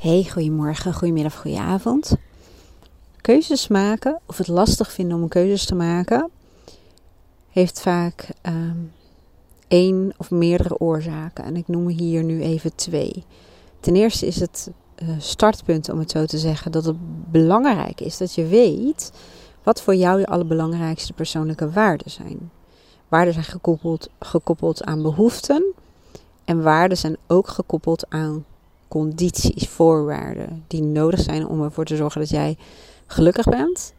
Hey, 0.00 0.24
goedemorgen, 0.24 0.94
goedemiddag, 0.94 1.36
goedenavond. 1.36 2.16
Keuzes 3.20 3.68
maken, 3.68 4.20
of 4.26 4.38
het 4.38 4.48
lastig 4.48 4.92
vinden 4.92 5.22
om 5.22 5.28
keuzes 5.28 5.66
te 5.66 5.74
maken, 5.74 6.30
heeft 7.50 7.80
vaak 7.80 8.28
um, 8.46 8.92
één 9.68 10.12
of 10.16 10.30
meerdere 10.30 10.78
oorzaken. 10.78 11.44
En 11.44 11.56
ik 11.56 11.68
noem 11.68 11.88
hier 11.88 12.24
nu 12.24 12.42
even 12.42 12.74
twee. 12.74 13.24
Ten 13.80 13.94
eerste 13.94 14.26
is 14.26 14.40
het 14.40 14.70
uh, 15.02 15.08
startpunt, 15.18 15.88
om 15.88 15.98
het 15.98 16.10
zo 16.10 16.24
te 16.24 16.38
zeggen, 16.38 16.72
dat 16.72 16.84
het 16.84 16.96
belangrijk 17.30 18.00
is 18.00 18.16
dat 18.16 18.34
je 18.34 18.46
weet 18.46 19.12
wat 19.62 19.82
voor 19.82 19.94
jou 19.94 20.18
je 20.18 20.26
allerbelangrijkste 20.26 21.12
persoonlijke 21.12 21.70
waarden 21.70 22.10
zijn. 22.10 22.50
Waarden 23.08 23.32
zijn 23.32 23.44
gekoppeld, 23.44 24.08
gekoppeld 24.18 24.84
aan 24.84 25.02
behoeften 25.02 25.74
en 26.44 26.62
waarden 26.62 26.98
zijn 26.98 27.16
ook 27.26 27.48
gekoppeld 27.48 28.06
aan 28.08 28.44
condities, 28.90 29.68
voorwaarden 29.68 30.64
die 30.66 30.82
nodig 30.82 31.20
zijn 31.20 31.46
om 31.46 31.62
ervoor 31.62 31.84
te 31.84 31.96
zorgen 31.96 32.20
dat 32.20 32.30
jij 32.30 32.56
gelukkig 33.06 33.44
bent 33.44 33.94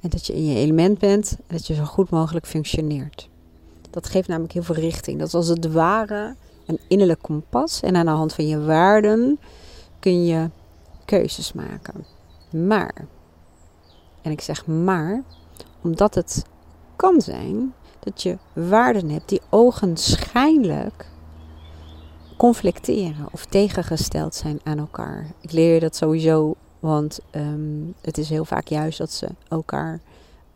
en 0.00 0.10
dat 0.10 0.26
je 0.26 0.34
in 0.34 0.44
je 0.44 0.56
element 0.56 0.98
bent 0.98 1.36
en 1.46 1.56
dat 1.56 1.66
je 1.66 1.74
zo 1.74 1.84
goed 1.84 2.10
mogelijk 2.10 2.46
functioneert. 2.46 3.28
Dat 3.90 4.08
geeft 4.08 4.28
namelijk 4.28 4.52
heel 4.52 4.62
veel 4.62 4.74
richting. 4.74 5.18
Dat 5.18 5.28
is 5.28 5.34
als 5.34 5.48
het 5.48 5.72
ware 5.72 6.34
een 6.66 6.78
innerlijk 6.88 7.22
kompas 7.22 7.80
en 7.80 7.96
aan 7.96 8.06
de 8.06 8.12
hand 8.12 8.32
van 8.34 8.46
je 8.46 8.60
waarden 8.60 9.38
kun 9.98 10.24
je 10.24 10.50
keuzes 11.04 11.52
maken. 11.52 12.04
Maar, 12.50 13.06
en 14.22 14.30
ik 14.30 14.40
zeg 14.40 14.66
maar, 14.66 15.22
omdat 15.82 16.14
het 16.14 16.44
kan 16.96 17.20
zijn 17.20 17.74
dat 17.98 18.22
je 18.22 18.38
waarden 18.52 19.08
hebt 19.08 19.28
die 19.28 19.40
ogenschijnlijk 19.50 21.10
conflicteren 22.42 23.26
of 23.32 23.44
tegengesteld 23.44 24.34
zijn 24.34 24.60
aan 24.62 24.78
elkaar. 24.78 25.26
Ik 25.40 25.52
leer 25.52 25.74
je 25.74 25.80
dat 25.80 25.96
sowieso, 25.96 26.54
want 26.80 27.20
ehm, 27.30 27.80
het 28.00 28.18
is 28.18 28.28
heel 28.28 28.44
vaak 28.44 28.68
juist 28.68 28.98
dat 28.98 29.10
ze 29.10 29.28
elkaar, 29.48 30.00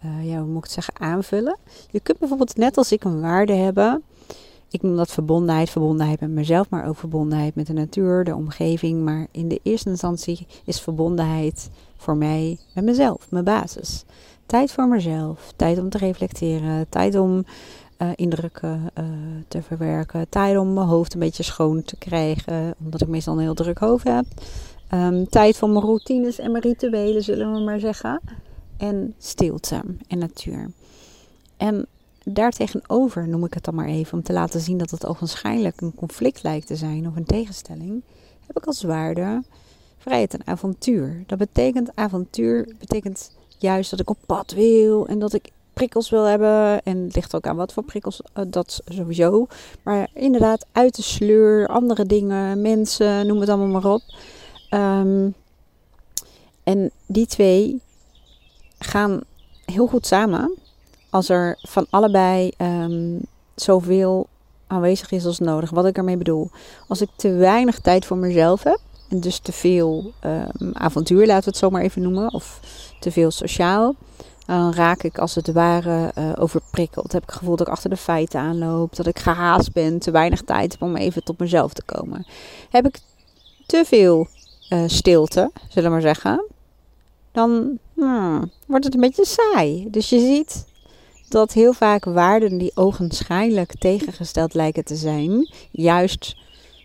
uh, 0.05 0.31
ja, 0.31 0.39
hoe 0.39 0.47
moet 0.47 0.57
ik 0.57 0.63
het 0.63 0.73
zeggen, 0.73 0.95
aanvullen. 0.99 1.57
Je 1.91 2.01
kunt 2.01 2.19
bijvoorbeeld 2.19 2.57
net 2.57 2.77
als 2.77 2.93
ik 2.93 3.05
een 3.05 3.21
waarde 3.21 3.53
hebben. 3.53 4.03
Ik 4.71 4.83
noem 4.83 4.97
dat 4.97 5.11
verbondenheid, 5.11 5.71
verbondenheid 5.71 6.21
met 6.21 6.31
mezelf, 6.31 6.71
maar 6.71 6.89
ook 6.89 6.97
verbondenheid 6.97 7.55
met 7.55 7.67
de 7.67 7.73
natuur, 7.73 8.25
de 8.25 8.35
omgeving. 8.35 9.05
Maar 9.05 9.27
in 9.31 9.49
de 9.49 9.61
eerste 9.63 9.91
instantie 9.91 10.47
is 10.65 10.81
verbondenheid 10.81 11.71
voor 11.97 12.17
mij 12.17 12.59
met 12.75 12.85
mezelf, 12.85 13.27
mijn 13.31 13.45
basis. 13.45 14.05
Tijd 14.47 14.73
voor 14.73 14.89
mezelf, 14.89 15.53
tijd 15.57 15.79
om 15.79 15.89
te 15.89 15.99
reflecteren, 15.99 16.89
tijd 16.89 17.15
om 17.15 17.45
uh, 17.99 18.11
indrukken 18.15 18.91
uh, 18.99 19.05
te 19.49 19.63
verwerken. 19.63 20.29
Tijd 20.29 20.57
om 20.57 20.73
mijn 20.73 20.87
hoofd 20.87 21.15
een 21.15 21.21
beetje 21.21 21.43
schoon 21.43 21.83
te 21.83 21.97
krijgen, 21.97 22.75
omdat 22.85 23.03
ik 23.03 23.09
meestal 23.09 23.35
een 23.35 23.41
heel 23.41 23.55
druk 23.55 23.79
hoofd 23.79 24.09
heb. 24.09 24.25
Um, 24.95 25.29
tijd 25.29 25.57
voor 25.57 25.71
mijn 25.71 25.85
routines 25.85 26.39
en 26.39 26.51
mijn 26.51 26.63
rituelen, 26.63 27.23
zullen 27.23 27.53
we 27.53 27.61
maar 27.61 27.81
zeggen. 27.81 28.21
En 28.77 29.15
stilte 29.19 29.83
en 30.09 30.19
natuur. 30.19 30.71
En 31.57 31.87
daartegenover 32.25 33.29
noem 33.29 33.45
ik 33.45 33.55
het 33.55 33.65
dan 33.65 33.75
maar 33.75 33.87
even, 33.87 34.19
om 34.19 34.23
te 34.23 34.33
laten 34.33 34.61
zien 34.61 34.79
dat 34.79 34.91
het 34.91 35.07
ogenschijnlijk 35.07 35.81
een 35.81 35.95
conflict 35.95 36.43
lijkt 36.43 36.67
te 36.67 36.77
zijn 36.77 37.09
of 37.09 37.17
een 37.17 37.25
tegenstelling, 37.25 38.03
heb 38.47 38.57
ik 38.57 38.67
als 38.67 38.83
waarde 38.83 39.43
vrijheid 39.99 40.35
en 40.35 40.47
avontuur. 40.47 41.25
Dat 41.27 41.39
betekent 41.39 41.91
avontuur, 41.95 42.69
betekent 42.79 43.37
juist 43.59 43.91
dat 43.91 44.01
ik 44.01 44.11
op 44.11 44.19
pad 44.27 44.53
wil 44.53 45.07
en 45.07 45.19
dat 45.19 45.33
ik 45.33 45.51
prikkels 45.77 46.11
wil 46.11 46.25
hebben. 46.25 46.83
En 46.83 47.05
het 47.05 47.15
ligt 47.15 47.35
ook 47.35 47.47
aan 47.47 47.57
wat 47.57 47.73
voor 47.73 47.83
prikkels, 47.85 48.21
uh, 48.21 48.45
dat 48.49 48.81
sowieso. 48.85 49.47
Maar 49.83 50.09
inderdaad, 50.13 50.67
uit 50.73 50.97
de 50.97 51.03
sleur, 51.03 51.69
andere 51.69 52.07
dingen, 52.07 52.61
mensen, 52.61 53.27
noem 53.27 53.41
het 53.41 53.49
allemaal 53.49 53.81
maar 53.81 53.93
op. 53.93 54.03
Um, 54.71 55.35
en 56.63 56.91
die 57.07 57.27
twee 57.27 57.81
gaan 58.79 59.21
heel 59.65 59.87
goed 59.87 60.07
samen. 60.07 60.55
Als 61.11 61.29
er 61.29 61.59
van 61.63 61.87
allebei 61.91 62.53
um, 62.59 63.21
zoveel 63.55 64.27
aanwezig 64.67 65.11
is 65.11 65.25
als 65.25 65.39
nodig. 65.39 65.71
Wat 65.71 65.87
ik 65.87 65.97
ermee 65.97 66.17
bedoel. 66.17 66.51
Als 66.89 67.01
ik 67.01 67.09
te 67.17 67.33
weinig 67.33 67.81
tijd 67.81 68.05
voor 68.05 68.17
mezelf 68.17 68.63
heb. 68.63 68.81
En 69.09 69.21
dus 69.21 69.39
te 69.39 69.53
veel 69.53 70.13
um, 70.25 70.71
avontuur, 70.73 71.27
laten 71.27 71.45
we 71.45 71.51
het 71.51 71.57
zo 71.57 71.71
maar 71.71 71.83
even 71.83 72.03
noemen. 72.03 72.33
Of 72.33 72.61
te 73.01 73.11
veel 73.11 73.31
sociaal 73.31 73.95
dan 74.47 74.75
raak 74.75 75.03
ik 75.03 75.19
als 75.19 75.35
het 75.35 75.53
ware 75.53 76.13
uh, 76.19 76.33
overprikkeld. 76.39 77.13
Heb 77.13 77.23
ik 77.23 77.29
het 77.29 77.39
gevoel 77.39 77.57
dat 77.57 77.67
ik 77.67 77.73
achter 77.73 77.91
de 77.91 77.97
feiten 77.97 78.41
aanloop. 78.41 78.97
Dat 78.97 79.07
ik 79.07 79.19
gehaast 79.19 79.73
ben. 79.73 79.99
Te 79.99 80.11
weinig 80.11 80.43
tijd 80.43 80.73
heb 80.73 80.83
om 80.83 80.97
even 80.97 81.25
tot 81.25 81.39
mezelf 81.39 81.73
te 81.73 81.83
komen. 81.85 82.27
Heb 82.71 82.87
ik 82.87 82.99
te 83.67 83.83
veel 83.87 84.27
uh, 84.71 84.83
stilte, 84.87 85.51
zullen 85.69 85.89
we 85.89 85.95
maar 85.95 86.15
zeggen. 86.15 86.45
Dan 87.33 87.79
hmm, 87.95 88.51
wordt 88.67 88.85
het 88.85 88.95
een 88.95 89.01
beetje 89.01 89.25
saai. 89.25 89.91
Dus 89.91 90.09
je 90.09 90.19
ziet 90.19 90.67
dat 91.29 91.53
heel 91.53 91.73
vaak 91.73 92.05
waarden 92.05 92.59
die 92.59 92.73
ogenschijnlijk 92.75 93.79
tegengesteld 93.79 94.55
lijken 94.55 94.85
te 94.85 94.97
zijn. 94.97 95.51
Juist, 95.71 96.37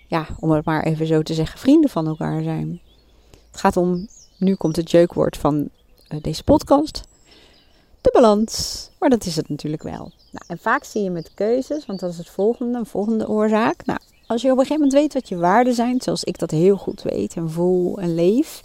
ja, 0.08 0.28
om 0.40 0.52
het 0.52 0.66
maar 0.66 0.84
even 0.84 1.08
zo 1.08 1.22
te 1.22 1.34
zeggen, 1.34 1.60
vrienden 1.60 1.90
van 1.90 2.08
elkaar 2.08 2.44
zijn. 2.44 2.82
Het 3.52 3.60
gaat 3.60 3.78
om, 3.78 4.08
nu 4.38 4.56
komt 4.56 4.76
het 4.76 4.92
jeukwoord 4.92 5.38
van 5.38 5.70
uh, 6.10 6.22
deze 6.22 6.44
podcast 6.44 7.10
de 8.02 8.10
balans. 8.14 8.90
Maar 9.00 9.10
dat 9.10 9.26
is 9.26 9.36
het 9.36 9.50
natuurlijk 9.50 9.84
wel. 9.84 10.12
Nou, 10.32 10.46
en 10.48 10.58
vaak 10.58 10.84
zie 10.84 11.04
je 11.04 11.10
met 11.10 11.34
keuzes, 11.34 11.86
want 11.86 12.00
dat 12.00 12.12
is 12.12 12.18
het 12.18 12.30
volgende, 12.30 12.78
een 12.78 12.86
volgende 12.86 13.28
oorzaak. 13.28 13.86
Nou, 13.86 14.00
als 14.28 14.42
je 14.42 14.52
op 14.52 14.58
een 14.58 14.66
gegeven 14.66 14.84
moment 14.84 15.02
weet 15.02 15.14
wat 15.14 15.30
je 15.30 15.38
waarden 15.38 15.74
zijn, 15.74 16.02
zoals 16.02 16.24
ik 16.24 16.40
dat 16.40 16.52
heel 16.52 16.78
goed 16.78 17.02
weet 17.02 17.36
en 17.36 17.50
voel 17.50 17.98
en 17.98 18.16
leef, 18.16 18.62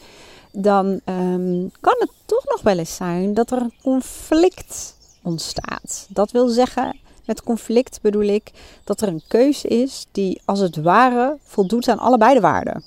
dan 0.52 0.86
um, 0.86 1.70
kan 1.80 1.94
het 1.98 2.10
toch 2.26 2.44
nog 2.44 2.62
wel 2.62 2.78
eens 2.78 2.96
zijn 2.96 3.34
dat 3.34 3.50
er 3.50 3.60
een 3.60 3.75
conflict 3.82 4.96
ontstaat. 5.22 6.06
Dat 6.08 6.30
wil 6.30 6.48
zeggen, 6.48 6.98
met 7.25 7.42
conflict 7.42 7.98
bedoel 8.02 8.22
ik 8.22 8.50
dat 8.84 9.00
er 9.00 9.08
een 9.08 9.22
keuze 9.28 9.69
is 9.69 10.06
die 10.12 10.41
als 10.44 10.60
het 10.60 10.76
ware 10.76 11.38
voldoet 11.42 11.88
aan 11.88 11.98
allebei 11.98 12.34
de 12.34 12.41
waarden. 12.41 12.84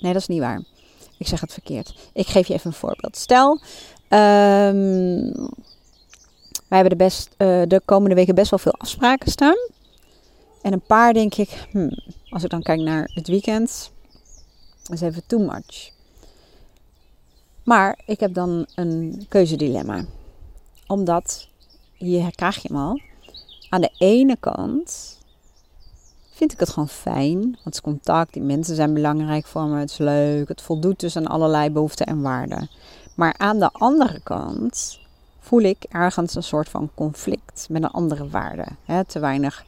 Nee, 0.00 0.12
dat 0.12 0.22
is 0.22 0.28
niet 0.28 0.40
waar. 0.40 0.62
Ik 1.18 1.26
zeg 1.26 1.40
het 1.40 1.52
verkeerd. 1.52 1.94
Ik 2.12 2.26
geef 2.26 2.46
je 2.46 2.54
even 2.54 2.70
een 2.70 2.76
voorbeeld. 2.76 3.16
Stel, 3.16 3.60
Um, 4.10 5.32
wij 6.68 6.78
hebben 6.78 6.98
de, 6.98 7.04
best, 7.04 7.34
uh, 7.38 7.62
de 7.66 7.80
komende 7.84 8.14
weken 8.14 8.34
best 8.34 8.50
wel 8.50 8.58
veel 8.58 8.74
afspraken 8.78 9.30
staan. 9.30 9.56
En 10.62 10.72
een 10.72 10.80
paar 10.86 11.12
denk 11.12 11.34
ik, 11.34 11.66
hmm, 11.70 11.90
als 12.28 12.42
ik 12.42 12.50
dan 12.50 12.62
kijk 12.62 12.80
naar 12.80 13.10
het 13.12 13.28
weekend, 13.28 13.90
is 14.92 15.00
even 15.00 15.26
too 15.26 15.40
much. 15.40 15.90
Maar 17.64 17.98
ik 18.06 18.20
heb 18.20 18.34
dan 18.34 18.66
een 18.74 19.26
keuzedilemma. 19.28 20.04
Omdat, 20.86 21.48
hier 21.94 22.34
krijg 22.34 22.62
je 22.62 22.68
hem 22.68 22.76
al. 22.76 23.00
Aan 23.68 23.80
de 23.80 23.92
ene 23.98 24.36
kant 24.40 25.18
vind 26.30 26.52
ik 26.52 26.60
het 26.60 26.68
gewoon 26.68 26.88
fijn. 26.88 27.40
Want 27.40 27.64
het 27.64 27.80
contact, 27.80 28.32
die 28.32 28.42
mensen 28.42 28.74
zijn 28.74 28.94
belangrijk 28.94 29.46
voor 29.46 29.64
me, 29.64 29.78
het 29.78 29.90
is 29.90 29.98
leuk. 29.98 30.48
Het 30.48 30.62
voldoet 30.62 31.00
dus 31.00 31.16
aan 31.16 31.26
allerlei 31.26 31.70
behoeften 31.70 32.06
en 32.06 32.22
waarden. 32.22 32.70
Maar 33.18 33.34
aan 33.36 33.58
de 33.58 33.70
andere 33.72 34.20
kant 34.20 35.00
voel 35.38 35.60
ik 35.60 35.84
ergens 35.88 36.34
een 36.34 36.42
soort 36.42 36.68
van 36.68 36.90
conflict 36.94 37.66
met 37.70 37.82
een 37.82 37.90
andere 37.90 38.28
waarde. 38.28 38.66
Te 39.06 39.18
weinig 39.18 39.64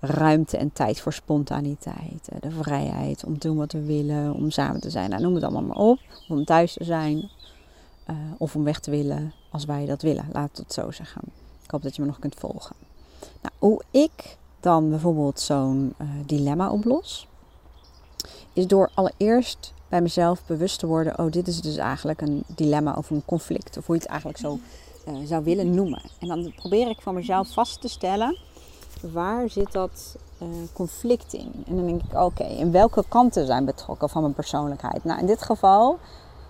ruimte 0.00 0.56
en 0.56 0.72
tijd 0.72 1.00
voor 1.00 1.12
spontaniteit. 1.12 2.28
De 2.40 2.50
vrijheid 2.50 3.24
om 3.24 3.38
te 3.38 3.48
doen 3.48 3.56
wat 3.56 3.72
we 3.72 3.84
willen, 3.84 4.34
om 4.34 4.50
samen 4.50 4.80
te 4.80 4.90
zijn. 4.90 5.10
Nou, 5.10 5.22
noem 5.22 5.34
het 5.34 5.42
allemaal 5.42 5.62
maar 5.62 5.76
op. 5.76 5.98
Om 6.28 6.44
thuis 6.44 6.72
te 6.72 6.84
zijn 6.84 7.30
uh, 8.10 8.16
of 8.38 8.54
om 8.54 8.64
weg 8.64 8.80
te 8.80 8.90
willen 8.90 9.32
als 9.50 9.64
wij 9.64 9.86
dat 9.86 10.02
willen. 10.02 10.28
Laat 10.32 10.56
het 10.56 10.72
zo 10.72 10.90
zeggen. 10.90 11.22
Ik 11.62 11.70
hoop 11.70 11.82
dat 11.82 11.96
je 11.96 12.02
me 12.02 12.08
nog 12.08 12.18
kunt 12.18 12.34
volgen. 12.38 12.76
Nou, 13.20 13.54
hoe 13.58 13.82
ik 13.90 14.36
dan 14.60 14.90
bijvoorbeeld 14.90 15.40
zo'n 15.40 15.94
uh, 15.98 16.08
dilemma 16.26 16.70
oplos, 16.70 17.28
is 18.52 18.66
door 18.66 18.90
allereerst 18.94 19.72
bij 19.92 20.00
mezelf 20.00 20.42
bewust 20.46 20.78
te 20.78 20.86
worden: 20.86 21.18
oh, 21.18 21.30
dit 21.30 21.48
is 21.48 21.60
dus 21.60 21.76
eigenlijk 21.76 22.20
een 22.20 22.44
dilemma 22.46 22.94
of 22.96 23.10
een 23.10 23.22
conflict, 23.24 23.78
of 23.78 23.86
hoe 23.86 23.94
je 23.94 24.00
het 24.00 24.10
eigenlijk 24.10 24.38
zo 24.38 24.58
uh, 25.08 25.26
zou 25.26 25.44
willen 25.44 25.74
noemen. 25.74 26.02
En 26.18 26.28
dan 26.28 26.52
probeer 26.56 26.88
ik 26.88 27.00
van 27.00 27.14
mezelf 27.14 27.48
vast 27.52 27.80
te 27.80 27.88
stellen: 27.88 28.36
waar 29.12 29.50
zit 29.50 29.72
dat 29.72 30.16
uh, 30.42 30.48
conflict 30.72 31.32
in? 31.32 31.64
En 31.66 31.76
dan 31.76 31.86
denk 31.86 32.02
ik: 32.02 32.20
oké, 32.20 32.44
in 32.44 32.72
welke 32.72 33.04
kanten 33.08 33.46
zijn 33.46 33.64
betrokken 33.64 34.08
van 34.08 34.22
mijn 34.22 34.34
persoonlijkheid? 34.34 35.04
Nou, 35.04 35.20
in 35.20 35.26
dit 35.26 35.42
geval. 35.42 35.98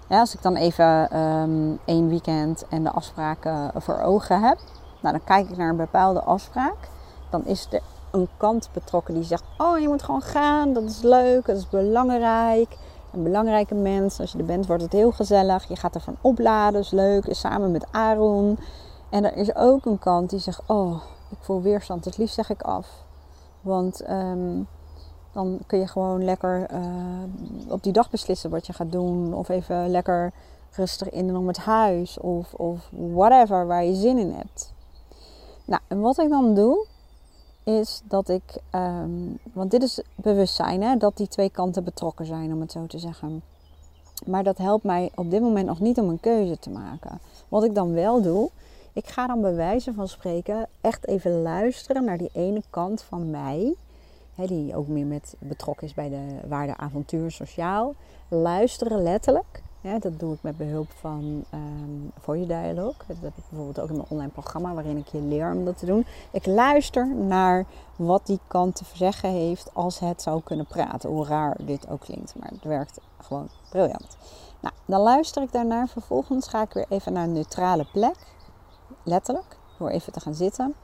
Als 0.09 0.35
ik 0.35 0.43
dan 0.43 0.57
even 0.57 1.19
um, 1.19 1.79
één 1.85 2.09
weekend 2.09 2.65
en 2.69 2.83
de 2.83 2.91
afspraken 2.91 3.71
voor 3.77 4.01
ogen 4.01 4.41
heb, 4.43 4.59
nou, 5.01 5.17
dan 5.17 5.25
kijk 5.25 5.51
ik 5.51 5.57
naar 5.57 5.69
een 5.69 5.77
bepaalde 5.77 6.21
afspraak. 6.21 6.77
Dan 7.31 7.47
is 7.47 7.67
er 7.71 7.81
een 8.11 8.29
kant 8.37 8.69
betrokken 8.73 9.15
die 9.15 9.23
zegt: 9.23 9.45
Oh, 9.59 9.79
je 9.79 9.89
moet 9.89 10.03
gewoon 10.03 10.23
gaan, 10.23 10.73
dat 10.73 10.83
is 10.83 11.01
leuk, 11.01 11.47
dat 11.47 11.57
is 11.57 11.69
belangrijk 11.69 12.77
een 13.13 13.23
belangrijke 13.23 13.75
mens. 13.75 14.21
Als 14.21 14.33
je 14.33 14.39
er 14.39 14.45
bent, 14.45 14.67
wordt 14.67 14.83
het 14.83 14.93
heel 14.93 15.13
gezellig. 15.13 15.69
Je 15.69 15.77
gaat 15.77 15.95
ervan 15.95 16.17
opladen, 16.21 16.81
is 16.81 16.91
leuk. 16.91 17.27
Is 17.27 17.41
samen 17.41 17.71
met 17.71 17.87
Aaron. 17.91 18.59
En 19.11 19.25
er 19.25 19.37
is 19.37 19.55
ook 19.55 19.85
een 19.87 19.99
kant 19.99 20.31
die 20.31 20.39
zegt: 20.39 20.63
Oh, 20.67 21.03
ik 21.31 21.39
voel 21.41 21.63
weerstand. 21.63 22.05
Het 22.05 22.19
liefst 22.19 22.35
zeg 22.35 22.51
ik 22.51 22.63
af. 22.63 22.89
Want 23.61 24.11
um, 24.11 24.69
Dan 25.33 25.59
kun 25.67 25.79
je 25.79 25.87
gewoon 25.87 26.25
lekker 26.25 26.71
uh, 26.73 26.79
op 27.69 27.83
die 27.83 27.93
dag 27.93 28.11
beslissen 28.11 28.51
wat 28.51 28.67
je 28.67 28.73
gaat 28.73 28.93
doen. 28.93 29.35
Of 29.35 29.49
even 29.49 29.91
lekker 29.91 30.33
rustig 30.71 31.11
in 31.11 31.29
en 31.29 31.37
om 31.37 31.47
het 31.47 31.59
huis. 31.59 32.19
Of, 32.19 32.55
of 32.55 32.89
whatever 32.91 33.67
waar 33.67 33.85
je 33.85 33.95
zin 33.95 34.19
in 34.19 34.33
hebt. 34.33 34.73
Nou, 35.65 35.83
en 35.89 36.01
wat 36.01 36.19
ik 36.19 36.29
dan 36.29 36.55
doe, 36.55 36.87
is 37.65 38.03
dat 38.05 38.29
ik, 38.29 38.43
um, 38.75 39.39
want 39.53 39.71
dit 39.71 39.83
is 39.83 40.01
bewustzijn, 40.15 40.83
hè, 40.83 40.97
dat 40.97 41.17
die 41.17 41.29
twee 41.29 41.51
kanten 41.51 41.85
betrokken 41.85 42.27
zijn, 42.27 42.53
om 42.53 42.61
het 42.61 42.73
zo 42.73 42.87
te 42.87 42.99
zeggen. 42.99 43.43
Maar 44.27 44.45
dat 44.45 44.59
helpt 44.59 44.85
mij 44.85 45.11
op 45.15 45.31
dit 45.31 45.41
moment 45.41 45.67
nog 45.67 45.81
niet 45.81 45.99
om 45.99 46.09
een 46.09 46.21
keuze 46.21 46.59
te 46.59 46.71
maken. 46.71 47.21
Wat 47.49 47.65
ik 47.65 47.75
dan 47.75 47.93
wel 47.93 48.23
doe, 48.23 48.51
ik 48.93 49.07
ga 49.07 49.27
dan 49.27 49.41
bij 49.41 49.55
wijze 49.55 49.93
van 49.93 50.09
spreken 50.09 50.69
echt 50.81 51.07
even 51.07 51.43
luisteren 51.43 52.05
naar 52.05 52.19
die 52.19 52.31
ene 52.33 52.63
kant 52.71 53.03
van 53.03 53.31
mij. 53.31 53.75
Hè, 54.35 54.47
die 54.47 54.77
ook 54.77 54.89
meer 54.89 55.07
met 55.07 55.35
betrokken 55.39 55.87
is 55.87 55.95
bij 55.95 56.09
de 56.09 56.49
waarde 56.49 56.77
avontuur 56.77 57.31
sociaal. 57.31 57.95
Luisteren 58.29 59.03
letterlijk 59.03 59.63
ja, 59.83 59.99
dat 59.99 60.19
doe 60.19 60.35
ik 60.35 60.43
met 60.43 60.57
behulp 60.57 60.91
van 60.91 61.25
um, 61.25 61.45
ehm, 61.51 62.23
voor 62.23 62.37
je 62.37 62.47
dialoog. 62.47 62.97
Dat 63.07 63.17
heb 63.21 63.37
ik 63.37 63.45
bijvoorbeeld 63.49 63.81
ook 63.81 63.89
in 63.89 63.97
mijn 63.97 64.09
online 64.09 64.31
programma 64.31 64.75
waarin 64.75 64.97
ik 64.97 65.07
je 65.07 65.21
leer 65.21 65.53
om 65.53 65.65
dat 65.65 65.79
te 65.79 65.87
doen. 65.87 66.07
Ik 66.31 66.47
luister 66.47 67.15
naar 67.15 67.67
wat 67.97 68.27
die 68.27 68.41
kant 68.47 68.77
te 68.77 68.85
zeggen 68.95 69.31
heeft 69.31 69.75
als 69.75 69.99
het 69.99 70.23
zou 70.23 70.41
kunnen 70.45 70.67
praten. 70.67 71.11
Hoe 71.11 71.27
raar 71.27 71.57
dit 71.65 71.89
ook 71.89 72.01
klinkt, 72.01 72.35
maar 72.39 72.49
het 72.49 72.65
werkt 72.65 73.01
gewoon 73.21 73.49
briljant. 73.71 74.17
Nou, 74.61 74.75
dan 74.85 75.01
luister 75.01 75.43
ik 75.43 75.53
daarnaar. 75.53 75.89
Vervolgens 75.89 76.49
ga 76.49 76.63
ik 76.63 76.73
weer 76.73 76.87
even 76.89 77.13
naar 77.13 77.25
een 77.25 77.33
neutrale 77.33 77.87
plek. 77.93 78.17
Letterlijk, 79.03 79.57
door 79.79 79.89
even 79.89 80.13
te 80.13 80.21
gaan 80.21 80.35
zitten. 80.35 80.75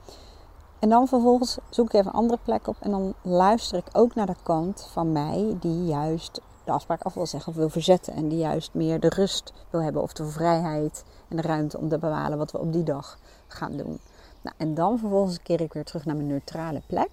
En 0.78 0.88
dan 0.88 1.08
vervolgens 1.08 1.58
zoek 1.70 1.86
ik 1.86 1.92
even 1.92 2.06
een 2.06 2.18
andere 2.18 2.40
plek 2.44 2.66
op. 2.66 2.76
En 2.80 2.90
dan 2.90 3.14
luister 3.22 3.78
ik 3.78 3.86
ook 3.92 4.14
naar 4.14 4.26
de 4.26 4.36
kant 4.42 4.88
van 4.92 5.12
mij 5.12 5.56
die 5.60 5.84
juist 5.84 6.40
de 6.68 6.74
afspraak 6.74 7.02
af 7.02 7.14
wil 7.14 7.26
zeggen 7.26 7.52
of 7.52 7.58
wil 7.58 7.68
verzetten. 7.68 8.14
En 8.14 8.28
die 8.28 8.38
juist 8.38 8.74
meer 8.74 9.00
de 9.00 9.08
rust 9.08 9.52
wil 9.70 9.82
hebben 9.82 10.02
of 10.02 10.12
de 10.12 10.26
vrijheid 10.26 11.04
en 11.28 11.36
de 11.36 11.42
ruimte 11.42 11.78
om 11.78 11.88
te 11.88 11.98
bepalen 11.98 12.38
wat 12.38 12.52
we 12.52 12.58
op 12.58 12.72
die 12.72 12.82
dag 12.82 13.18
gaan 13.46 13.76
doen. 13.76 14.00
Nou, 14.40 14.56
en 14.56 14.74
dan 14.74 14.98
vervolgens 14.98 15.42
keer 15.42 15.60
ik 15.60 15.72
weer 15.72 15.84
terug 15.84 16.04
naar 16.04 16.16
mijn 16.16 16.28
neutrale 16.28 16.82
plek. 16.86 17.10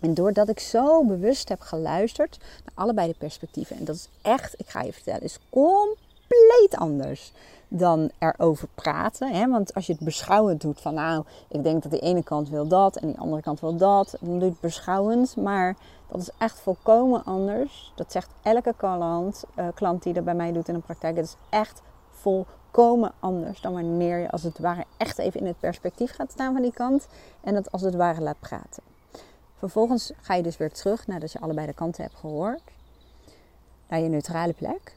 En 0.00 0.14
doordat 0.14 0.48
ik 0.48 0.60
zo 0.60 1.04
bewust 1.04 1.48
heb 1.48 1.60
geluisterd 1.60 2.38
naar 2.38 2.74
allebei 2.74 3.08
de 3.08 3.18
perspectieven. 3.18 3.76
En 3.76 3.84
dat 3.84 3.94
is 3.94 4.08
echt, 4.22 4.54
ik 4.56 4.68
ga 4.68 4.82
je 4.82 4.92
vertellen, 4.92 5.22
is 5.22 5.38
compleet 5.50 6.76
anders 6.76 7.32
dan 7.78 8.10
erover 8.18 8.68
praten. 8.74 9.32
Hè? 9.32 9.48
Want 9.48 9.74
als 9.74 9.86
je 9.86 9.92
het 9.92 10.02
beschouwend 10.02 10.60
doet 10.60 10.80
van 10.80 10.94
nou, 10.94 11.24
ik 11.48 11.62
denk 11.62 11.82
dat 11.82 11.92
de 11.92 11.98
ene 11.98 12.22
kant 12.22 12.48
wil 12.48 12.68
dat 12.68 12.96
en 12.96 13.06
die 13.06 13.18
andere 13.18 13.42
kant 13.42 13.60
wil 13.60 13.76
dat. 13.76 14.16
Dan 14.20 14.30
doe 14.30 14.38
je 14.38 14.44
het 14.44 14.60
beschouwend. 14.60 15.36
Maar 15.36 15.76
dat 16.08 16.20
is 16.20 16.30
echt 16.38 16.60
volkomen 16.60 17.24
anders. 17.24 17.92
Dat 17.94 18.12
zegt 18.12 18.30
elke 18.42 18.74
klant, 18.76 19.44
uh, 19.58 19.66
klant 19.74 20.02
die 20.02 20.12
dat 20.12 20.24
bij 20.24 20.34
mij 20.34 20.52
doet 20.52 20.68
in 20.68 20.74
de 20.74 20.80
praktijk. 20.80 21.16
Het 21.16 21.24
is 21.24 21.36
echt 21.50 21.82
volkomen 22.10 23.12
anders 23.20 23.60
dan 23.60 23.72
wanneer 23.72 24.18
je 24.18 24.30
als 24.30 24.42
het 24.42 24.58
ware 24.58 24.84
echt 24.96 25.18
even 25.18 25.40
in 25.40 25.46
het 25.46 25.60
perspectief 25.60 26.14
gaat 26.14 26.30
staan 26.30 26.52
van 26.52 26.62
die 26.62 26.72
kant. 26.72 27.06
En 27.40 27.54
het 27.54 27.72
als 27.72 27.82
het 27.82 27.94
ware 27.94 28.20
laat 28.20 28.40
praten. 28.40 28.82
Vervolgens 29.58 30.12
ga 30.20 30.34
je 30.34 30.42
dus 30.42 30.56
weer 30.56 30.72
terug 30.72 31.06
nadat 31.06 31.32
je 31.32 31.40
allebei 31.40 31.66
de 31.66 31.72
kanten 31.72 32.02
hebt 32.02 32.16
gehoord. 32.16 32.62
Naar 33.88 34.00
je 34.00 34.08
neutrale 34.08 34.52
plek. 34.52 34.96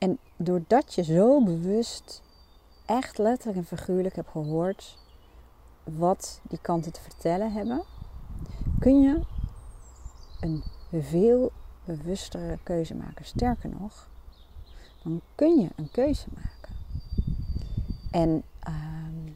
En 0.00 0.18
doordat 0.36 0.94
je 0.94 1.02
zo 1.02 1.44
bewust, 1.44 2.22
echt 2.86 3.18
letterlijk 3.18 3.58
en 3.58 3.78
figuurlijk 3.78 4.16
hebt 4.16 4.30
gehoord 4.30 4.98
wat 5.84 6.40
die 6.48 6.58
kanten 6.62 6.92
te 6.92 7.00
vertellen 7.00 7.52
hebben, 7.52 7.82
kun 8.78 9.00
je 9.00 9.20
een 10.40 10.62
veel 10.90 11.52
bewustere 11.84 12.58
keuze 12.62 12.94
maken. 12.94 13.24
Sterker 13.24 13.70
nog, 13.80 14.08
dan 15.02 15.20
kun 15.34 15.60
je 15.60 15.68
een 15.76 15.90
keuze 15.90 16.26
maken. 16.34 16.74
En 18.10 18.42
uh, 18.68 19.32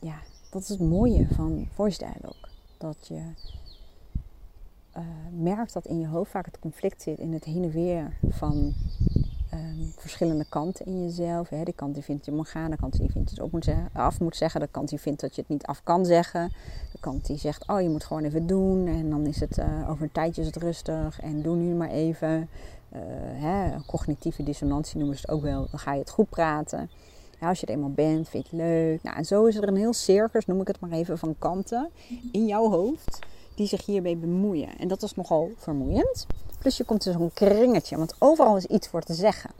ja, 0.00 0.18
dat 0.50 0.62
is 0.62 0.68
het 0.68 0.80
mooie 0.80 1.28
van 1.30 1.68
voice 1.74 1.98
dialogue. 1.98 2.48
Dat 2.78 3.06
je 3.06 3.32
uh, 4.96 5.04
merkt 5.32 5.72
dat 5.72 5.86
in 5.86 6.00
je 6.00 6.06
hoofd 6.06 6.30
vaak 6.30 6.46
het 6.46 6.58
conflict 6.58 7.02
zit 7.02 7.18
in 7.18 7.32
het 7.32 7.44
heen 7.44 7.62
en 7.62 7.70
weer 7.70 8.18
van 8.28 8.74
um, 9.52 9.92
verschillende 9.96 10.44
kanten 10.48 10.86
in 10.86 11.02
jezelf. 11.02 11.48
Hè. 11.48 11.64
De 11.64 11.72
kant 11.72 11.94
die 11.94 12.02
vindt 12.02 12.24
je 12.24 12.32
mag 12.32 12.50
gaan, 12.50 12.70
de 12.70 12.76
kant 12.76 12.98
die 12.98 13.10
vindt 13.10 13.30
je 13.30 13.34
het 13.34 13.44
op 13.44 13.52
moet 13.52 13.64
zeggen, 13.64 13.90
af 13.92 14.20
moet 14.20 14.36
zeggen, 14.36 14.60
de 14.60 14.68
kant 14.70 14.88
die 14.88 15.00
vindt 15.00 15.20
dat 15.20 15.34
je 15.34 15.40
het 15.40 15.50
niet 15.50 15.66
af 15.66 15.82
kan 15.84 16.06
zeggen, 16.06 16.52
de 16.92 16.98
kant 17.00 17.26
die 17.26 17.38
zegt, 17.38 17.68
oh 17.68 17.80
je 17.80 17.88
moet 17.88 18.04
gewoon 18.04 18.24
even 18.24 18.46
doen 18.46 18.86
en 18.86 19.10
dan 19.10 19.26
is 19.26 19.40
het 19.40 19.58
uh, 19.58 19.90
over 19.90 20.02
een 20.02 20.12
tijdje 20.12 20.40
is 20.40 20.46
het 20.46 20.56
rustig 20.56 21.20
en 21.20 21.42
doe 21.42 21.56
nu 21.56 21.74
maar 21.74 21.90
even. 21.90 22.48
Uh, 22.92 23.00
hè, 23.42 23.76
cognitieve 23.86 24.42
dissonantie 24.42 24.98
noemen 24.98 25.16
ze 25.16 25.22
het 25.26 25.30
ook 25.30 25.42
wel, 25.42 25.66
dan 25.70 25.78
ga 25.78 25.92
je 25.92 26.00
het 26.00 26.10
goed 26.10 26.28
praten. 26.28 26.90
Ja, 27.40 27.48
als 27.48 27.60
je 27.60 27.66
er 27.66 27.72
eenmaal 27.72 27.90
bent, 27.90 28.28
vind 28.28 28.48
je 28.48 28.56
het 28.56 28.64
leuk. 28.64 29.02
Nou, 29.02 29.16
en 29.16 29.24
zo 29.24 29.44
is 29.44 29.56
er 29.56 29.68
een 29.68 29.76
heel 29.76 29.92
circus, 29.92 30.46
noem 30.46 30.60
ik 30.60 30.66
het 30.66 30.80
maar 30.80 30.90
even, 30.90 31.18
van 31.18 31.34
kanten 31.38 31.90
in 32.32 32.46
jouw 32.46 32.70
hoofd 32.70 33.18
die 33.54 33.66
zich 33.66 33.86
hiermee 33.86 34.16
bemoeien. 34.16 34.78
En 34.78 34.88
dat 34.88 35.02
is 35.02 35.14
nogal 35.14 35.50
vermoeiend. 35.56 36.26
Plus 36.58 36.76
je 36.76 36.84
komt 36.84 37.06
in 37.06 37.12
zo'n 37.12 37.32
kringetje, 37.34 37.96
want 37.96 38.14
overal 38.18 38.56
is 38.56 38.64
iets 38.64 38.88
voor 38.88 39.02
te 39.02 39.14
zeggen. 39.14 39.50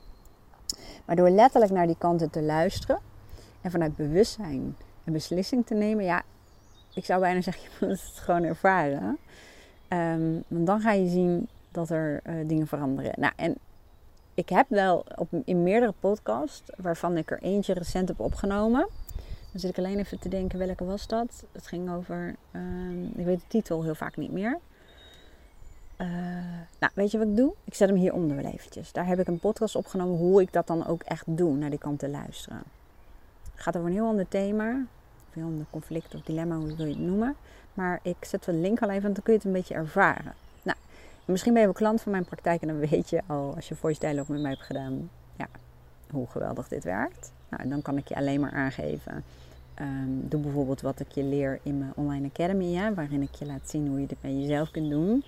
Maar 1.05 1.17
door 1.17 1.31
letterlijk 1.31 1.73
naar 1.73 1.87
die 1.87 1.99
kanten 1.99 2.31
te 2.31 2.43
luisteren 2.43 3.01
en 3.61 3.71
vanuit 3.71 3.97
bewustzijn 3.97 4.77
een 5.05 5.13
beslissing 5.13 5.67
te 5.67 5.75
nemen, 5.75 6.05
ja, 6.05 6.23
ik 6.95 7.05
zou 7.05 7.21
bijna 7.21 7.41
zeggen, 7.41 7.63
je 7.71 7.87
moet 7.87 7.91
het 7.91 8.19
gewoon 8.19 8.43
ervaren. 8.43 9.19
Um, 9.89 10.45
want 10.49 10.67
dan 10.67 10.81
ga 10.81 10.93
je 10.93 11.09
zien 11.09 11.49
dat 11.71 11.91
er 11.91 12.21
uh, 12.27 12.49
dingen 12.49 12.67
veranderen. 12.67 13.13
Nou, 13.17 13.33
en 13.37 13.57
ik 14.35 14.49
heb 14.49 14.67
wel 14.69 15.05
op, 15.17 15.29
in 15.45 15.63
meerdere 15.63 15.95
podcasts, 16.01 16.71
waarvan 16.77 17.17
ik 17.17 17.31
er 17.31 17.43
eentje 17.43 17.75
recent 17.75 18.09
heb 18.09 18.21
opgenomen. 18.21 18.89
Dan 19.53 19.61
zit 19.61 19.71
ik 19.71 19.79
alleen 19.79 19.99
even 19.99 20.19
te 20.19 20.29
denken, 20.29 20.59
welke 20.59 20.85
was 20.85 21.07
dat? 21.07 21.45
Het 21.53 21.67
ging 21.67 21.91
over, 21.91 22.35
um, 22.53 23.13
ik 23.17 23.25
weet 23.25 23.41
de 23.41 23.47
titel 23.49 23.83
heel 23.83 23.95
vaak 23.95 24.17
niet 24.17 24.33
meer. 24.33 24.59
Uh, 26.01 26.09
nou, 26.79 26.93
weet 26.95 27.11
je 27.11 27.19
wat 27.19 27.27
ik 27.27 27.37
doe? 27.37 27.53
Ik 27.65 27.75
zet 27.75 27.89
hem 27.89 27.99
hieronder 27.99 28.37
wel 28.37 28.53
eventjes. 28.53 28.93
Daar 28.93 29.07
heb 29.07 29.19
ik 29.19 29.27
een 29.27 29.39
podcast 29.39 29.77
opgenomen 29.77 30.17
hoe 30.17 30.41
ik 30.41 30.53
dat 30.53 30.67
dan 30.67 30.87
ook 30.87 31.03
echt 31.03 31.25
doe, 31.27 31.57
naar 31.57 31.71
die 31.71 31.79
kant 31.79 31.99
te 31.99 32.09
luisteren. 32.09 32.63
Het 33.53 33.63
gaat 33.63 33.77
over 33.77 33.89
een 33.89 33.95
heel 33.95 34.07
ander 34.07 34.29
thema. 34.29 34.69
Of 34.71 35.35
een 35.35 35.43
heel 35.43 35.51
ander 35.51 35.67
conflict 35.71 36.15
of 36.15 36.21
dilemma, 36.21 36.57
hoe 36.57 36.77
wil 36.77 36.87
je 36.87 36.93
het 36.93 37.03
noemen. 37.03 37.37
Maar 37.75 38.01
ik 38.03 38.17
zet 38.21 38.45
de 38.45 38.53
link 38.53 38.83
al 38.83 38.89
even, 38.89 39.03
want 39.03 39.15
dan 39.15 39.25
kun 39.25 39.33
je 39.33 39.39
het 39.39 39.49
een 39.49 39.53
beetje 39.53 39.75
ervaren. 39.75 40.35
Nou, 40.63 40.79
misschien 41.25 41.53
ben 41.53 41.61
je 41.61 41.69
wel 41.69 41.77
klant 41.77 42.01
van 42.01 42.13
mijn 42.13 42.25
praktijk 42.25 42.63
en 42.63 42.69
dan 42.69 42.79
weet 42.79 43.11
je 43.11 43.23
al, 43.27 43.55
als 43.55 43.69
je 43.69 43.75
voice 43.75 44.01
dialogue 44.01 44.33
met 44.33 44.43
mij 44.43 44.51
hebt 44.51 44.65
gedaan, 44.65 45.11
ja, 45.37 45.47
hoe 46.11 46.27
geweldig 46.27 46.69
dit 46.69 46.85
werkt. 46.85 47.33
Nou, 47.49 47.69
dan 47.69 47.83
kan 47.83 47.97
ik 47.97 48.09
je 48.09 48.15
alleen 48.15 48.41
maar 48.41 48.53
aangeven. 48.53 49.25
Um, 49.81 50.29
doe 50.29 50.41
bijvoorbeeld 50.41 50.81
wat 50.81 51.01
ik 51.01 51.11
je 51.11 51.23
leer 51.23 51.61
in 51.63 51.79
mijn 51.79 51.93
online 51.95 52.27
academy, 52.27 52.65
ja, 52.65 52.95
waarin 52.95 53.23
ik 53.23 53.35
je 53.35 53.47
laat 53.47 53.71
zien 53.71 53.89
hoe 53.89 54.01
je 54.01 54.07
dit 54.07 54.21
bij 54.21 54.35
jezelf 54.35 54.71
kunt 54.71 54.91
doen. 54.91 55.25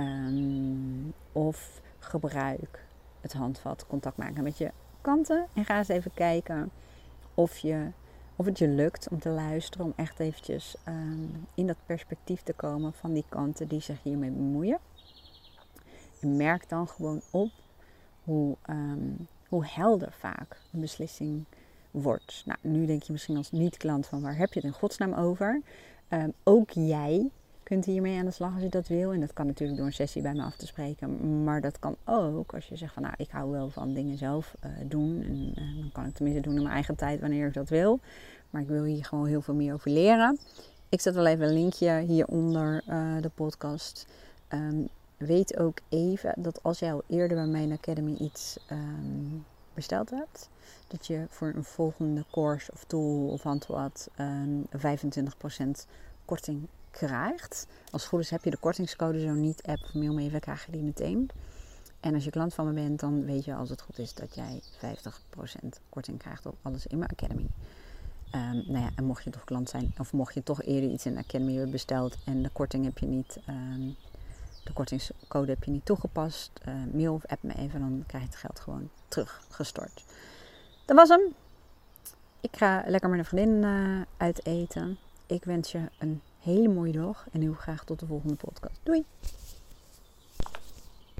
Um, 0.00 1.12
of 1.32 1.80
gebruik 1.98 2.86
het 3.20 3.32
handvat 3.32 3.86
contact 3.86 4.16
maken 4.16 4.42
met 4.42 4.58
je 4.58 4.70
kanten. 5.00 5.46
En 5.54 5.64
ga 5.64 5.78
eens 5.78 5.88
even 5.88 6.14
kijken 6.14 6.70
of, 7.34 7.58
je, 7.58 7.90
of 8.36 8.46
het 8.46 8.58
je 8.58 8.68
lukt 8.68 9.08
om 9.08 9.18
te 9.18 9.28
luisteren. 9.28 9.86
Om 9.86 9.92
echt 9.96 10.20
eventjes 10.20 10.76
um, 10.88 11.46
in 11.54 11.66
dat 11.66 11.76
perspectief 11.86 12.42
te 12.42 12.52
komen 12.52 12.92
van 12.92 13.12
die 13.12 13.24
kanten 13.28 13.68
die 13.68 13.80
zich 13.80 14.02
hiermee 14.02 14.30
bemoeien. 14.30 14.78
En 16.20 16.36
merk 16.36 16.68
dan 16.68 16.88
gewoon 16.88 17.20
op 17.30 17.50
hoe, 18.24 18.56
um, 18.70 19.26
hoe 19.48 19.66
helder 19.66 20.12
vaak 20.12 20.60
een 20.72 20.80
beslissing 20.80 21.44
wordt. 21.90 22.42
Nou, 22.46 22.58
nu 22.62 22.86
denk 22.86 23.02
je 23.02 23.12
misschien 23.12 23.36
als 23.36 23.50
niet-klant 23.50 24.06
van 24.06 24.22
waar 24.22 24.36
heb 24.36 24.52
je 24.52 24.60
het 24.60 24.68
in 24.68 24.78
godsnaam 24.78 25.14
over? 25.14 25.62
ook 26.44 26.70
jij 26.70 27.30
kunt 27.70 27.84
hiermee 27.84 28.18
aan 28.18 28.24
de 28.24 28.30
slag 28.30 28.52
als 28.54 28.62
je 28.62 28.68
dat 28.68 28.88
wil. 28.88 29.12
En 29.12 29.20
dat 29.20 29.32
kan 29.32 29.46
natuurlijk 29.46 29.78
door 29.78 29.86
een 29.86 29.92
sessie 29.92 30.22
bij 30.22 30.34
me 30.34 30.42
af 30.42 30.56
te 30.56 30.66
spreken. 30.66 31.44
Maar 31.44 31.60
dat 31.60 31.78
kan 31.78 31.96
ook 32.04 32.54
als 32.54 32.66
je 32.66 32.76
zegt 32.76 32.94
van 32.94 33.02
nou, 33.02 33.14
ik 33.16 33.30
hou 33.30 33.50
wel 33.50 33.70
van 33.70 33.94
dingen 33.94 34.18
zelf 34.18 34.54
uh, 34.64 34.70
doen. 34.84 35.22
En 35.22 35.62
uh, 35.62 35.80
dan 35.80 35.90
kan 35.92 36.06
ik 36.06 36.14
tenminste 36.14 36.42
doen 36.42 36.56
in 36.56 36.62
mijn 36.62 36.74
eigen 36.74 36.96
tijd 36.96 37.20
wanneer 37.20 37.46
ik 37.46 37.54
dat 37.54 37.68
wil. 37.68 38.00
Maar 38.50 38.62
ik 38.62 38.68
wil 38.68 38.84
hier 38.84 39.04
gewoon 39.04 39.26
heel 39.26 39.42
veel 39.42 39.54
meer 39.54 39.72
over 39.72 39.90
leren. 39.90 40.38
Ik 40.88 41.00
zet 41.00 41.14
wel 41.14 41.26
even 41.26 41.46
een 41.46 41.52
linkje 41.52 42.00
hieronder 42.00 42.82
uh, 42.88 43.20
de 43.20 43.30
podcast. 43.34 44.06
Um, 44.48 44.88
weet 45.16 45.58
ook 45.58 45.78
even 45.88 46.34
dat 46.36 46.62
als 46.62 46.78
jij 46.78 46.92
al 46.92 47.02
eerder 47.06 47.36
bij 47.36 47.46
mijn 47.46 47.72
Academy 47.72 48.14
iets 48.14 48.58
um, 48.70 49.44
besteld 49.74 50.10
hebt, 50.10 50.48
dat 50.86 51.06
je 51.06 51.24
voor 51.28 51.52
een 51.56 51.64
volgende 51.64 52.24
course 52.30 52.72
of 52.72 52.84
tool 52.84 53.28
of 53.28 53.42
handvat 53.42 54.08
um, 54.18 54.66
25% 54.76 55.86
korting 56.24 56.68
krijgt. 56.90 57.66
Als 57.90 58.02
het 58.02 58.10
goed 58.10 58.20
is 58.20 58.30
heb 58.30 58.44
je 58.44 58.50
de 58.50 58.56
kortingscode 58.56 59.20
zo 59.20 59.32
niet 59.32 59.62
app 59.62 59.90
mail 59.92 60.18
even 60.18 60.40
krijg 60.40 60.66
je 60.66 60.72
die 60.72 60.82
meteen. 60.82 61.30
En 62.00 62.14
als 62.14 62.24
je 62.24 62.30
klant 62.30 62.54
van 62.54 62.66
me 62.66 62.72
bent, 62.72 63.00
dan 63.00 63.24
weet 63.24 63.44
je 63.44 63.54
als 63.54 63.70
het 63.70 63.80
goed 63.80 63.98
is 63.98 64.14
dat 64.14 64.34
jij 64.34 64.62
50% 64.62 65.68
korting 65.88 66.18
krijgt 66.18 66.46
op 66.46 66.56
alles 66.62 66.86
in 66.86 66.98
mijn 66.98 67.10
academy. 67.10 67.46
Um, 68.34 68.64
nou 68.66 68.78
ja, 68.78 68.90
en 68.94 69.04
mocht 69.04 69.24
je 69.24 69.30
toch 69.30 69.44
klant 69.44 69.68
zijn, 69.68 69.94
of 69.98 70.12
mocht 70.12 70.34
je 70.34 70.42
toch 70.42 70.62
eerder 70.62 70.90
iets 70.90 71.06
in 71.06 71.14
de 71.14 71.20
Academy 71.20 71.52
hebben 71.52 71.70
besteld 71.70 72.16
en 72.24 72.42
de 72.42 72.48
korting 72.48 72.84
heb 72.84 72.98
je 72.98 73.06
niet, 73.06 73.38
um, 73.48 73.96
de 74.64 74.72
kortingscode 74.72 75.50
heb 75.50 75.64
je 75.64 75.70
niet 75.70 75.84
toegepast, 75.84 76.50
uh, 76.68 76.74
mail 76.92 77.14
of 77.14 77.26
app 77.26 77.42
me 77.42 77.54
even, 77.54 77.80
dan 77.80 78.04
krijg 78.06 78.22
je 78.22 78.30
het 78.30 78.38
geld 78.38 78.60
gewoon 78.60 78.90
teruggestort. 79.08 80.04
Dat 80.84 80.96
was 80.96 81.08
hem. 81.08 81.20
Ik 82.40 82.56
ga 82.56 82.82
lekker 82.86 83.10
met 83.10 83.18
een 83.18 83.24
vriendin 83.24 83.62
uh, 83.62 84.00
uit 84.16 84.46
eten. 84.46 84.98
Ik 85.26 85.44
wens 85.44 85.72
je 85.72 85.80
een 85.98 86.20
hele 86.40 86.68
mooie 86.68 86.92
dag 86.92 87.26
en 87.32 87.40
heel 87.40 87.52
graag 87.52 87.84
tot 87.84 87.98
de 88.00 88.06
volgende 88.06 88.34
podcast. 88.34 88.80
Doei! 88.82 89.04